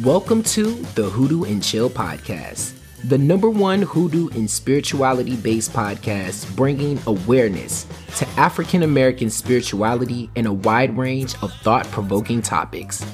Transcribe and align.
Welcome 0.00 0.42
to 0.44 0.72
the 0.94 1.02
Hoodoo 1.02 1.44
and 1.44 1.62
Chill 1.62 1.90
podcast, 1.90 2.72
the 3.04 3.18
number 3.18 3.50
one 3.50 3.82
hoodoo 3.82 4.30
and 4.30 4.50
spirituality 4.50 5.36
based 5.36 5.74
podcast 5.74 6.56
bringing 6.56 6.98
awareness 7.06 7.86
to 8.16 8.26
African 8.30 8.84
American 8.84 9.28
spirituality 9.28 10.30
in 10.34 10.46
a 10.46 10.52
wide 10.52 10.96
range 10.96 11.34
of 11.42 11.52
thought 11.56 11.86
provoking 11.88 12.40
topics. 12.40 13.04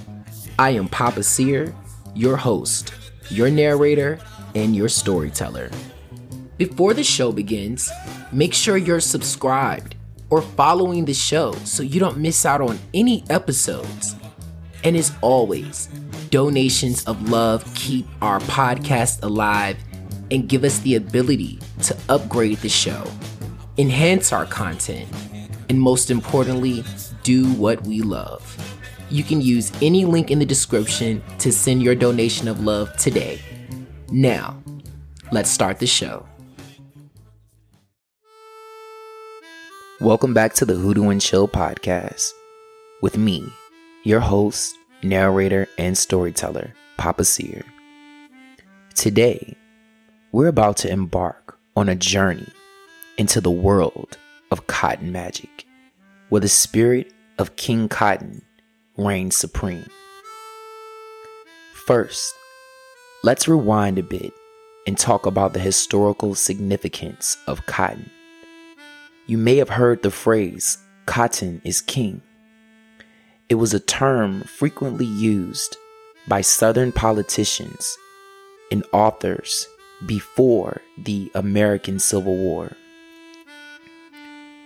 I 0.56 0.70
am 0.70 0.88
Papa 0.88 1.24
Seer, 1.24 1.74
your 2.14 2.36
host, 2.36 2.94
your 3.28 3.50
narrator, 3.50 4.20
and 4.54 4.76
your 4.76 4.88
storyteller. 4.88 5.70
Before 6.58 6.94
the 6.94 7.04
show 7.04 7.32
begins, 7.32 7.90
make 8.30 8.54
sure 8.54 8.76
you're 8.76 9.00
subscribed 9.00 9.96
or 10.30 10.42
following 10.42 11.06
the 11.06 11.14
show 11.14 11.52
so 11.64 11.82
you 11.82 11.98
don't 11.98 12.18
miss 12.18 12.46
out 12.46 12.60
on 12.60 12.78
any 12.94 13.24
episodes. 13.28 14.14
And 14.84 14.96
as 14.96 15.12
always, 15.22 15.88
donations 16.30 17.04
of 17.04 17.30
love 17.30 17.64
keep 17.74 18.06
our 18.22 18.40
podcast 18.40 19.22
alive 19.22 19.76
and 20.30 20.48
give 20.48 20.64
us 20.64 20.78
the 20.80 20.96
ability 20.96 21.58
to 21.82 21.96
upgrade 22.08 22.58
the 22.58 22.68
show, 22.68 23.04
enhance 23.78 24.32
our 24.32 24.44
content, 24.44 25.08
and 25.68 25.80
most 25.80 26.10
importantly, 26.10 26.84
do 27.22 27.50
what 27.54 27.82
we 27.86 28.02
love. 28.02 28.56
You 29.10 29.22
can 29.22 29.40
use 29.40 29.72
any 29.80 30.04
link 30.04 30.30
in 30.30 30.38
the 30.38 30.44
description 30.44 31.22
to 31.38 31.50
send 31.50 31.82
your 31.82 31.94
donation 31.94 32.48
of 32.48 32.60
love 32.60 32.94
today. 32.96 33.40
Now, 34.10 34.62
let's 35.32 35.50
start 35.50 35.78
the 35.78 35.86
show. 35.86 36.26
Welcome 40.00 40.34
back 40.34 40.54
to 40.54 40.64
the 40.64 40.74
Hoodoo 40.74 41.08
and 41.08 41.20
Chill 41.20 41.48
podcast 41.48 42.30
with 43.02 43.16
me, 43.16 43.44
your 44.04 44.20
host, 44.20 44.74
narrator, 45.02 45.68
and 45.78 45.96
storyteller, 45.96 46.74
Papa 46.96 47.24
Seer. 47.24 47.64
Today, 48.94 49.56
we're 50.32 50.48
about 50.48 50.76
to 50.78 50.90
embark 50.90 51.58
on 51.76 51.88
a 51.88 51.94
journey 51.94 52.48
into 53.16 53.40
the 53.40 53.50
world 53.50 54.18
of 54.50 54.66
cotton 54.66 55.12
magic, 55.12 55.66
where 56.28 56.40
the 56.40 56.48
spirit 56.48 57.12
of 57.38 57.56
King 57.56 57.88
Cotton 57.88 58.42
reigns 58.96 59.36
supreme. 59.36 59.86
First, 61.86 62.34
let's 63.22 63.48
rewind 63.48 63.98
a 63.98 64.02
bit 64.02 64.32
and 64.86 64.98
talk 64.98 65.26
about 65.26 65.52
the 65.52 65.60
historical 65.60 66.34
significance 66.34 67.36
of 67.46 67.66
cotton. 67.66 68.10
You 69.26 69.38
may 69.38 69.56
have 69.56 69.68
heard 69.68 70.02
the 70.02 70.10
phrase, 70.10 70.78
cotton 71.06 71.60
is 71.64 71.80
king. 71.80 72.22
It 73.48 73.54
was 73.54 73.72
a 73.72 73.80
term 73.80 74.42
frequently 74.42 75.06
used 75.06 75.78
by 76.28 76.42
Southern 76.42 76.92
politicians 76.92 77.96
and 78.70 78.84
authors 78.92 79.66
before 80.04 80.82
the 80.98 81.30
American 81.34 81.98
Civil 81.98 82.36
War. 82.36 82.72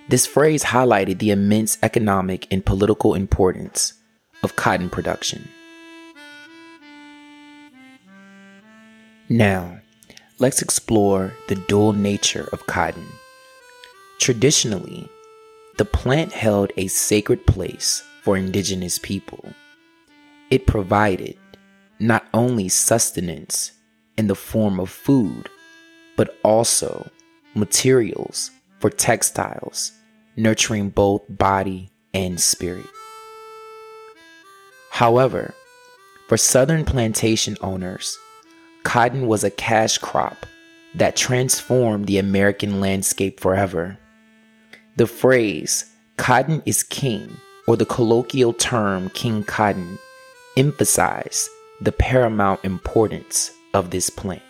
This 0.08 0.26
phrase 0.26 0.64
highlighted 0.64 1.20
the 1.20 1.30
immense 1.30 1.78
economic 1.80 2.48
and 2.50 2.66
political 2.66 3.14
importance 3.14 3.94
of 4.42 4.56
cotton 4.56 4.90
production. 4.90 5.48
Now, 9.28 9.78
let's 10.40 10.60
explore 10.60 11.34
the 11.46 11.54
dual 11.54 11.92
nature 11.92 12.48
of 12.52 12.66
cotton. 12.66 13.06
Traditionally, 14.18 15.08
the 15.78 15.84
plant 15.84 16.32
held 16.32 16.72
a 16.76 16.88
sacred 16.88 17.46
place 17.46 18.02
for 18.22 18.36
indigenous 18.36 18.98
people. 18.98 19.52
It 20.50 20.66
provided 20.66 21.36
not 21.98 22.26
only 22.34 22.68
sustenance 22.68 23.72
in 24.16 24.26
the 24.26 24.34
form 24.34 24.80
of 24.80 24.90
food, 24.90 25.48
but 26.16 26.38
also 26.42 27.10
materials 27.54 28.50
for 28.78 28.90
textiles, 28.90 29.92
nurturing 30.36 30.90
both 30.90 31.22
body 31.28 31.90
and 32.14 32.40
spirit. 32.40 32.86
However, 34.90 35.54
for 36.28 36.36
southern 36.36 36.84
plantation 36.84 37.56
owners, 37.60 38.18
cotton 38.84 39.26
was 39.26 39.44
a 39.44 39.50
cash 39.50 39.98
crop 39.98 40.46
that 40.94 41.16
transformed 41.16 42.06
the 42.06 42.18
American 42.18 42.80
landscape 42.80 43.40
forever. 43.40 43.98
The 44.96 45.06
phrase, 45.06 45.90
cotton 46.16 46.62
is 46.66 46.82
king, 46.82 47.36
or 47.66 47.76
the 47.76 47.86
colloquial 47.86 48.52
term 48.52 49.08
King 49.10 49.44
Cotton 49.44 49.98
emphasize 50.56 51.48
the 51.80 51.92
paramount 51.92 52.64
importance 52.64 53.52
of 53.74 53.90
this 53.90 54.10
plant. 54.10 54.42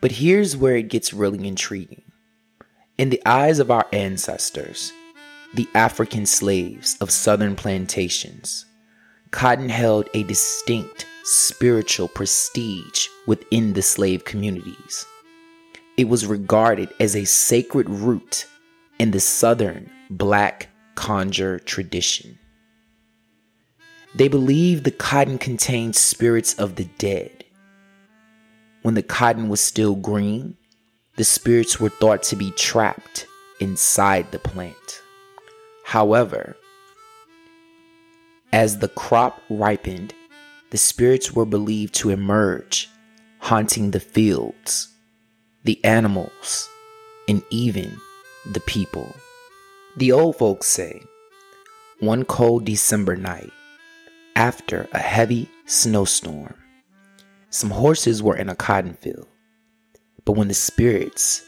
But 0.00 0.12
here's 0.12 0.56
where 0.56 0.76
it 0.76 0.88
gets 0.88 1.12
really 1.12 1.46
intriguing. 1.46 2.02
In 2.98 3.10
the 3.10 3.20
eyes 3.26 3.58
of 3.58 3.70
our 3.70 3.86
ancestors, 3.92 4.92
the 5.54 5.68
African 5.74 6.26
slaves 6.26 6.96
of 7.00 7.10
southern 7.10 7.56
plantations, 7.56 8.66
cotton 9.30 9.68
held 9.68 10.08
a 10.14 10.22
distinct 10.22 11.06
spiritual 11.24 12.08
prestige 12.08 13.08
within 13.26 13.72
the 13.72 13.82
slave 13.82 14.24
communities. 14.24 15.06
It 15.96 16.08
was 16.08 16.26
regarded 16.26 16.90
as 17.00 17.16
a 17.16 17.24
sacred 17.24 17.88
root 17.88 18.46
in 18.98 19.10
the 19.10 19.20
southern 19.20 19.90
black 20.10 20.68
conjure 20.94 21.58
tradition. 21.58 22.38
They 24.14 24.28
believed 24.28 24.84
the 24.84 24.90
cotton 24.90 25.38
contained 25.38 25.94
spirits 25.96 26.54
of 26.54 26.76
the 26.76 26.84
dead. 26.98 27.44
When 28.82 28.94
the 28.94 29.02
cotton 29.02 29.48
was 29.48 29.60
still 29.60 29.94
green, 29.94 30.56
the 31.16 31.24
spirits 31.24 31.78
were 31.78 31.90
thought 31.90 32.22
to 32.24 32.36
be 32.36 32.50
trapped 32.52 33.26
inside 33.60 34.30
the 34.32 34.38
plant. 34.38 35.02
However, 35.84 36.56
as 38.52 38.78
the 38.78 38.88
crop 38.88 39.40
ripened, 39.50 40.14
the 40.70 40.78
spirits 40.78 41.32
were 41.32 41.44
believed 41.44 41.94
to 41.96 42.10
emerge, 42.10 42.88
haunting 43.40 43.90
the 43.90 44.00
fields, 44.00 44.88
the 45.64 45.82
animals, 45.84 46.68
and 47.28 47.42
even 47.50 48.00
the 48.52 48.60
people. 48.60 49.14
The 49.96 50.12
old 50.12 50.36
folks 50.36 50.66
say, 50.66 51.02
one 52.00 52.24
cold 52.24 52.64
December 52.64 53.16
night, 53.16 53.50
after 54.34 54.88
a 54.92 54.98
heavy 54.98 55.48
snowstorm, 55.66 56.54
some 57.50 57.70
horses 57.70 58.22
were 58.22 58.36
in 58.36 58.48
a 58.48 58.54
cotton 58.54 58.94
field. 58.94 59.26
But 60.24 60.32
when 60.32 60.48
the 60.48 60.54
spirits 60.54 61.42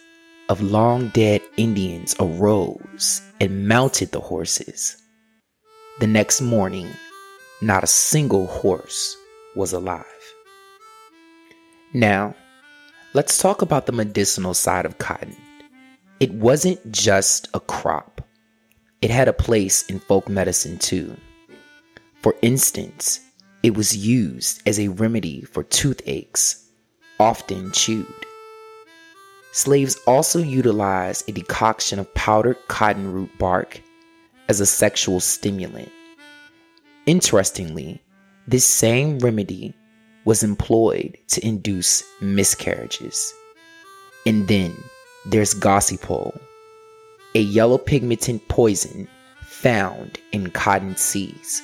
of 0.49 0.63
long 0.63 1.09
dead 1.09 1.43
Indians 1.57 2.17
arose 2.19 3.21
and 3.41 3.69
mounted 3.69 4.13
the 4.13 4.21
horses, 4.21 4.97
the 6.01 6.07
next 6.07 6.41
morning, 6.41 6.89
not 7.61 7.85
a 7.85 7.89
single 7.89 8.47
horse 8.47 9.17
was 9.55 9.73
alive. 9.73 10.05
Now, 11.93 12.35
let's 13.15 13.39
talk 13.39 13.63
about 13.63 13.87
the 13.87 13.93
medicinal 13.93 14.55
side 14.55 14.87
of 14.87 14.99
cotton. 14.99 15.37
It 16.21 16.33
wasn't 16.33 16.91
just 16.91 17.49
a 17.55 17.61
crop, 17.61 18.27
it 19.01 19.11
had 19.11 19.29
a 19.29 19.33
place 19.33 19.85
in 19.87 20.01
folk 20.01 20.29
medicine 20.29 20.79
too. 20.79 21.17
For 22.23 22.35
instance, 22.43 23.21
it 23.63 23.77
was 23.77 23.97
used 23.97 24.61
as 24.67 24.81
a 24.81 24.89
remedy 24.89 25.43
for 25.43 25.63
toothaches, 25.63 26.69
often 27.21 27.71
chewed. 27.71 28.07
Slaves 29.53 29.97
also 30.07 30.41
utilized 30.41 31.29
a 31.29 31.33
decoction 31.33 32.01
of 32.01 32.13
powdered 32.15 32.59
cotton 32.67 33.13
root 33.13 33.31
bark 33.39 33.81
as 34.49 34.61
a 34.61 34.67
sexual 34.67 35.21
stimulant. 35.21 35.93
Interestingly, 37.07 38.03
this 38.49 38.65
same 38.65 39.21
remedy 39.21 39.73
was 40.25 40.43
employed 40.43 41.17
to 41.29 41.47
induce 41.47 42.03
miscarriages. 42.21 43.33
And 44.27 44.49
then 44.49 44.75
there's 45.31 45.53
gossypol, 45.53 46.41
a 47.35 47.41
yellow 47.41 47.77
pigmented 47.77 48.41
poison 48.49 49.07
found 49.43 50.19
in 50.33 50.51
cotton 50.51 50.97
seeds, 50.97 51.61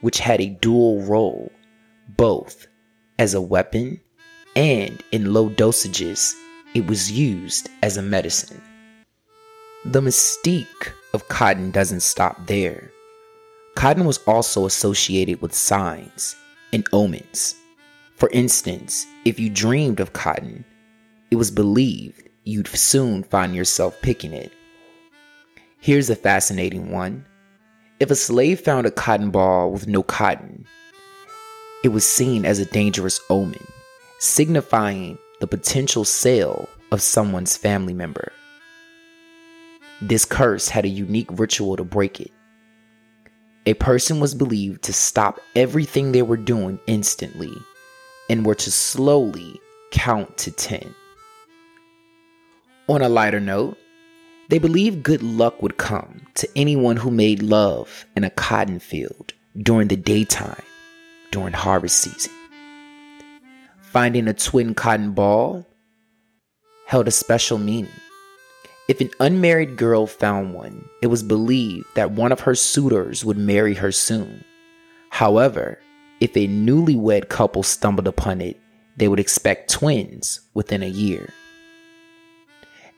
which 0.00 0.18
had 0.18 0.40
a 0.40 0.48
dual 0.60 1.00
role 1.02 1.52
both 2.16 2.66
as 3.20 3.32
a 3.32 3.40
weapon 3.40 4.00
and 4.56 5.04
in 5.12 5.32
low 5.32 5.48
dosages, 5.50 6.34
it 6.74 6.88
was 6.88 7.12
used 7.12 7.68
as 7.80 7.96
a 7.96 8.02
medicine. 8.02 8.60
The 9.84 10.00
mystique 10.00 10.92
of 11.14 11.28
cotton 11.28 11.70
doesn't 11.70 12.00
stop 12.00 12.48
there. 12.48 12.90
Cotton 13.76 14.04
was 14.04 14.18
also 14.26 14.66
associated 14.66 15.40
with 15.40 15.54
signs 15.54 16.34
and 16.72 16.84
omens. 16.92 17.54
For 18.16 18.28
instance, 18.30 19.06
if 19.24 19.38
you 19.38 19.48
dreamed 19.48 20.00
of 20.00 20.12
cotton, 20.12 20.64
it 21.30 21.36
was 21.36 21.52
believed 21.52 22.25
you'd 22.46 22.68
soon 22.68 23.24
find 23.24 23.54
yourself 23.56 24.00
picking 24.02 24.32
it. 24.32 24.52
Here's 25.80 26.08
a 26.08 26.16
fascinating 26.16 26.92
one. 26.92 27.26
If 27.98 28.10
a 28.10 28.14
slave 28.14 28.60
found 28.60 28.86
a 28.86 28.90
cotton 28.92 29.30
ball 29.30 29.72
with 29.72 29.88
no 29.88 30.04
cotton, 30.04 30.64
it 31.82 31.88
was 31.88 32.08
seen 32.08 32.44
as 32.44 32.60
a 32.60 32.64
dangerous 32.64 33.20
omen, 33.30 33.66
signifying 34.20 35.18
the 35.40 35.48
potential 35.48 36.04
sale 36.04 36.68
of 36.92 37.02
someone's 37.02 37.56
family 37.56 37.94
member. 37.94 38.32
This 40.00 40.24
curse 40.24 40.68
had 40.68 40.84
a 40.84 40.88
unique 40.88 41.28
ritual 41.32 41.76
to 41.76 41.84
break 41.84 42.20
it. 42.20 42.30
A 43.66 43.74
person 43.74 44.20
was 44.20 44.36
believed 44.36 44.82
to 44.84 44.92
stop 44.92 45.40
everything 45.56 46.12
they 46.12 46.22
were 46.22 46.36
doing 46.36 46.78
instantly 46.86 47.52
and 48.30 48.46
were 48.46 48.54
to 48.54 48.70
slowly 48.70 49.60
count 49.90 50.36
to 50.38 50.52
10. 50.52 50.94
On 52.88 53.02
a 53.02 53.08
lighter 53.08 53.40
note, 53.40 53.76
they 54.48 54.58
believed 54.58 55.02
good 55.02 55.22
luck 55.22 55.60
would 55.60 55.76
come 55.76 56.22
to 56.34 56.48
anyone 56.54 56.96
who 56.96 57.10
made 57.10 57.42
love 57.42 58.06
in 58.16 58.22
a 58.22 58.30
cotton 58.30 58.78
field 58.78 59.32
during 59.56 59.88
the 59.88 59.96
daytime 59.96 60.62
during 61.32 61.52
harvest 61.52 61.98
season. 61.98 62.32
Finding 63.82 64.28
a 64.28 64.34
twin 64.34 64.72
cotton 64.74 65.12
ball 65.12 65.66
held 66.86 67.08
a 67.08 67.10
special 67.10 67.58
meaning. 67.58 67.90
If 68.88 69.00
an 69.00 69.10
unmarried 69.18 69.76
girl 69.76 70.06
found 70.06 70.54
one, 70.54 70.88
it 71.02 71.08
was 71.08 71.24
believed 71.24 71.86
that 71.96 72.12
one 72.12 72.30
of 72.30 72.40
her 72.40 72.54
suitors 72.54 73.24
would 73.24 73.36
marry 73.36 73.74
her 73.74 73.90
soon. 73.90 74.44
However, 75.10 75.80
if 76.20 76.36
a 76.36 76.46
newlywed 76.46 77.28
couple 77.28 77.64
stumbled 77.64 78.06
upon 78.06 78.40
it, 78.40 78.60
they 78.96 79.08
would 79.08 79.18
expect 79.18 79.72
twins 79.72 80.40
within 80.54 80.84
a 80.84 80.88
year. 80.88 81.30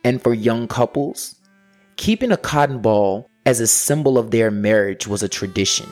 And 0.05 0.23
for 0.23 0.33
young 0.35 0.69
couples, 0.69 1.35
keeping 1.97 2.33
a 2.33 2.37
cotton 2.37 2.81
ball 2.81 3.29
as 3.45 3.61
a 3.61 3.67
symbol 3.67 4.19
of 4.19 4.31
their 4.31 4.51
marriage 4.51 5.07
was 5.07 5.23
a 5.23 5.29
tradition. 5.29 5.91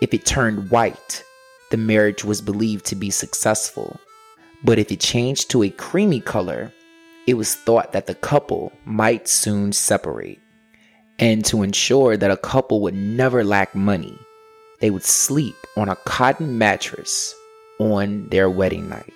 If 0.00 0.14
it 0.14 0.24
turned 0.24 0.70
white, 0.70 1.22
the 1.70 1.76
marriage 1.76 2.24
was 2.24 2.40
believed 2.40 2.86
to 2.86 2.96
be 2.96 3.10
successful. 3.10 3.98
But 4.64 4.78
if 4.78 4.90
it 4.90 5.00
changed 5.00 5.50
to 5.50 5.62
a 5.62 5.70
creamy 5.70 6.20
color, 6.20 6.72
it 7.26 7.34
was 7.34 7.54
thought 7.54 7.92
that 7.92 8.06
the 8.06 8.14
couple 8.14 8.72
might 8.84 9.28
soon 9.28 9.72
separate. 9.72 10.38
And 11.18 11.44
to 11.44 11.62
ensure 11.62 12.16
that 12.16 12.30
a 12.30 12.36
couple 12.36 12.80
would 12.80 12.94
never 12.94 13.44
lack 13.44 13.74
money, 13.74 14.18
they 14.80 14.90
would 14.90 15.04
sleep 15.04 15.56
on 15.76 15.88
a 15.88 15.96
cotton 15.96 16.56
mattress 16.56 17.34
on 17.78 18.28
their 18.30 18.48
wedding 18.48 18.88
night. 18.88 19.12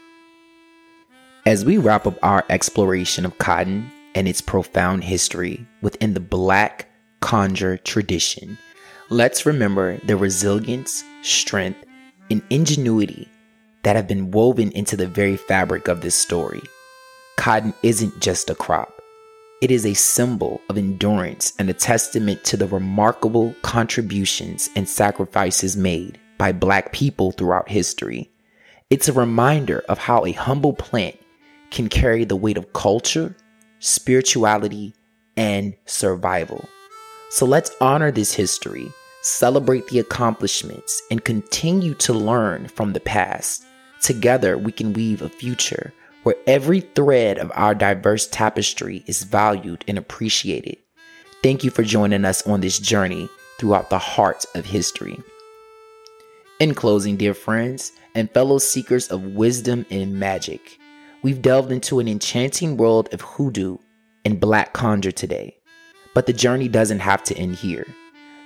As 1.46 1.62
we 1.62 1.76
wrap 1.76 2.06
up 2.06 2.18
our 2.22 2.42
exploration 2.48 3.26
of 3.26 3.36
cotton 3.36 3.90
and 4.14 4.26
its 4.26 4.40
profound 4.40 5.04
history 5.04 5.66
within 5.82 6.14
the 6.14 6.20
Black 6.20 6.88
conjure 7.20 7.76
tradition, 7.76 8.56
let's 9.10 9.44
remember 9.44 9.98
the 10.06 10.16
resilience, 10.16 11.04
strength, 11.20 11.84
and 12.30 12.42
ingenuity 12.48 13.28
that 13.82 13.94
have 13.94 14.08
been 14.08 14.30
woven 14.30 14.70
into 14.70 14.96
the 14.96 15.06
very 15.06 15.36
fabric 15.36 15.86
of 15.86 16.00
this 16.00 16.14
story. 16.14 16.62
Cotton 17.36 17.74
isn't 17.82 18.20
just 18.20 18.48
a 18.48 18.54
crop. 18.54 18.98
It 19.60 19.70
is 19.70 19.84
a 19.84 19.92
symbol 19.92 20.62
of 20.70 20.78
endurance 20.78 21.52
and 21.58 21.68
a 21.68 21.74
testament 21.74 22.42
to 22.44 22.56
the 22.56 22.66
remarkable 22.66 23.54
contributions 23.60 24.70
and 24.76 24.88
sacrifices 24.88 25.76
made 25.76 26.18
by 26.38 26.52
Black 26.52 26.90
people 26.92 27.32
throughout 27.32 27.68
history. 27.68 28.30
It's 28.88 29.08
a 29.08 29.12
reminder 29.12 29.84
of 29.90 29.98
how 29.98 30.24
a 30.24 30.32
humble 30.32 30.72
plant 30.72 31.16
can 31.74 31.88
carry 31.88 32.24
the 32.24 32.36
weight 32.36 32.56
of 32.56 32.72
culture, 32.72 33.34
spirituality, 33.80 34.94
and 35.36 35.74
survival. 35.86 36.64
So 37.30 37.44
let's 37.44 37.74
honor 37.80 38.12
this 38.12 38.32
history, 38.32 38.92
celebrate 39.22 39.88
the 39.88 39.98
accomplishments, 39.98 41.02
and 41.10 41.24
continue 41.24 41.94
to 41.94 42.12
learn 42.12 42.68
from 42.68 42.92
the 42.92 43.00
past. 43.00 43.64
Together, 44.00 44.56
we 44.56 44.70
can 44.70 44.92
weave 44.92 45.20
a 45.20 45.28
future 45.28 45.92
where 46.22 46.36
every 46.46 46.80
thread 46.80 47.38
of 47.38 47.50
our 47.56 47.74
diverse 47.74 48.28
tapestry 48.28 49.02
is 49.08 49.24
valued 49.24 49.84
and 49.88 49.98
appreciated. 49.98 50.76
Thank 51.42 51.64
you 51.64 51.70
for 51.70 51.82
joining 51.82 52.24
us 52.24 52.46
on 52.46 52.60
this 52.60 52.78
journey 52.78 53.28
throughout 53.58 53.90
the 53.90 53.98
heart 53.98 54.44
of 54.54 54.64
history. 54.64 55.18
In 56.60 56.72
closing, 56.72 57.16
dear 57.16 57.34
friends 57.34 57.90
and 58.14 58.30
fellow 58.30 58.58
seekers 58.58 59.08
of 59.08 59.34
wisdom 59.34 59.84
and 59.90 60.14
magic, 60.14 60.78
we've 61.24 61.42
delved 61.42 61.72
into 61.72 61.98
an 62.00 62.06
enchanting 62.06 62.76
world 62.76 63.08
of 63.12 63.20
hoodoo 63.22 63.78
and 64.26 64.38
black 64.38 64.74
conjure 64.74 65.10
today. 65.10 65.56
But 66.14 66.26
the 66.26 66.32
journey 66.34 66.68
doesn't 66.68 67.00
have 67.00 67.24
to 67.24 67.36
end 67.36 67.56
here. 67.56 67.86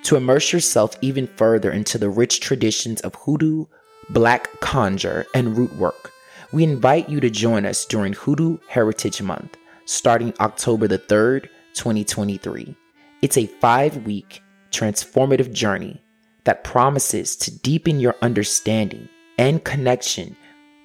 To 0.05 0.17
immerse 0.17 0.53
yourself 0.53 0.97
even 1.03 1.27
further 1.27 1.73
into 1.73 1.99
the 1.99 2.09
rich 2.09 2.39
traditions 2.39 3.01
of 3.01 3.17
hoodoo, 3.17 3.67
black 4.11 4.61
conjure, 4.61 5.27
and 5.35 5.59
root 5.59 5.75
work, 5.75 6.13
we 6.53 6.63
invite 6.63 7.09
you 7.09 7.19
to 7.19 7.29
join 7.29 7.67
us 7.67 7.85
during 7.85 8.13
Hoodoo 8.13 8.59
Heritage 8.69 9.21
Month, 9.21 9.59
starting 9.85 10.33
October 10.39 10.87
the 10.87 11.01
3rd, 11.01 11.49
2023. 11.75 12.75
It's 13.23 13.37
a 13.37 13.47
five 13.47 14.07
week 14.07 14.41
transformative 14.71 15.53
journey 15.53 16.01
that 16.45 16.63
promises 16.63 17.35
to 17.37 17.59
deepen 17.59 17.99
your 17.99 18.15
understanding 18.23 19.09
and 19.37 19.65
connection 19.65 20.37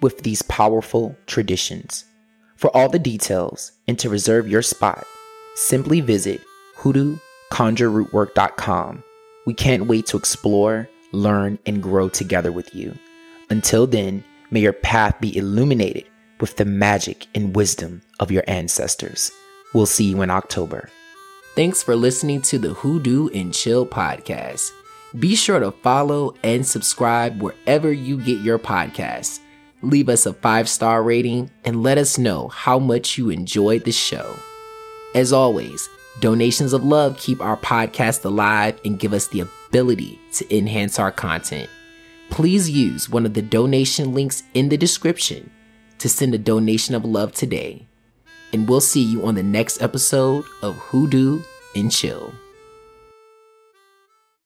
with 0.03 0.21
these 0.21 0.43
powerful 0.43 1.17
traditions. 1.25 2.05
For 2.57 2.69
all 2.77 2.89
the 2.89 2.99
details 2.99 3.71
and 3.87 3.97
to 3.97 4.09
reserve 4.09 4.47
your 4.47 4.61
spot, 4.61 5.07
simply 5.55 6.01
visit 6.01 6.41
hoodooconjurerootwork.com. 6.77 9.03
We 9.47 9.55
can't 9.55 9.87
wait 9.87 10.05
to 10.07 10.17
explore, 10.17 10.89
learn, 11.11 11.57
and 11.65 11.81
grow 11.81 12.09
together 12.09 12.51
with 12.51 12.75
you. 12.75 12.93
Until 13.49 13.87
then, 13.87 14.23
May 14.53 14.59
your 14.59 14.73
path 14.73 15.19
be 15.19 15.35
illuminated 15.35 16.05
with 16.39 16.57
the 16.57 16.65
magic 16.65 17.25
and 17.33 17.55
wisdom 17.55 18.03
of 18.19 18.29
your 18.29 18.43
ancestors. 18.45 19.31
We'll 19.73 19.87
see 19.87 20.03
you 20.03 20.21
in 20.21 20.29
October. 20.29 20.91
Thanks 21.55 21.81
for 21.81 21.95
listening 21.95 22.43
to 22.43 22.59
the 22.59 22.75
Hoodoo 22.75 23.29
and 23.29 23.51
Chill 23.51 23.87
podcast. 23.87 24.69
Be 25.17 25.35
sure 25.35 25.59
to 25.59 25.71
follow 25.71 26.35
and 26.43 26.67
subscribe 26.67 27.41
wherever 27.41 27.91
you 27.91 28.21
get 28.21 28.41
your 28.41 28.59
podcasts. 28.59 29.39
Leave 29.83 30.09
us 30.09 30.25
a 30.25 30.33
five 30.33 30.67
star 30.67 31.03
rating 31.03 31.51
and 31.63 31.83
let 31.83 31.99
us 31.99 32.17
know 32.17 32.47
how 32.47 32.79
much 32.79 33.17
you 33.17 33.29
enjoyed 33.29 33.83
the 33.83 33.91
show. 33.91 34.35
As 35.13 35.31
always, 35.31 35.87
donations 36.19 36.73
of 36.73 36.83
love 36.83 37.17
keep 37.19 37.39
our 37.39 37.57
podcast 37.57 38.25
alive 38.25 38.79
and 38.83 38.99
give 38.99 39.13
us 39.13 39.27
the 39.27 39.41
ability 39.41 40.19
to 40.31 40.57
enhance 40.57 40.97
our 40.97 41.11
content 41.11 41.69
please 42.33 42.67
use 42.67 43.07
one 43.07 43.27
of 43.27 43.35
the 43.35 43.41
donation 43.43 44.11
links 44.11 44.41
in 44.55 44.67
the 44.69 44.75
description 44.75 45.51
to 45.99 46.09
send 46.09 46.33
a 46.33 46.37
donation 46.39 46.95
of 46.95 47.05
love 47.05 47.31
today. 47.31 47.87
And 48.51 48.67
we'll 48.67 48.81
see 48.81 49.03
you 49.03 49.23
on 49.23 49.35
the 49.35 49.43
next 49.43 49.83
episode 49.83 50.43
of 50.63 50.75
Hoodoo 50.75 51.43
and 51.75 51.91
Chill. 51.91 52.33